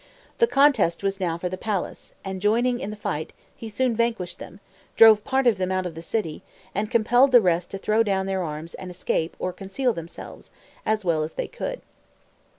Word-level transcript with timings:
The 0.39 0.47
contest 0.47 1.03
was 1.03 1.19
now 1.19 1.37
for 1.37 1.47
the 1.47 1.59
palace, 1.59 2.15
and 2.25 2.41
joining 2.41 2.79
in 2.79 2.89
the 2.89 2.95
fight, 2.95 3.33
he 3.55 3.69
soon 3.69 3.95
vanquished 3.95 4.39
them, 4.39 4.59
drove 4.95 5.23
part 5.23 5.45
of 5.45 5.59
them 5.59 5.71
out 5.71 5.85
of 5.85 5.93
the 5.93 6.01
city, 6.01 6.41
and 6.73 6.89
compelled 6.89 7.31
the 7.31 7.39
rest 7.39 7.69
to 7.69 7.77
throw 7.77 8.01
down 8.01 8.25
their 8.25 8.41
arms 8.43 8.73
and 8.73 8.89
escape 8.89 9.35
or 9.37 9.53
conceal 9.53 9.93
themselves, 9.93 10.49
as 10.87 11.05
well 11.05 11.21
as 11.21 11.35
they 11.35 11.47
could. 11.47 11.81